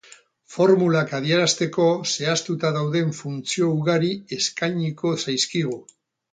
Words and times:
Formulak 0.51 1.11
adierazteko 1.17 1.85
zehaztuta 2.15 2.73
dauden 2.79 3.13
funtzio 3.21 3.71
ugari 3.77 4.13
eskainiko 4.41 5.17
zaizkigu. 5.29 5.81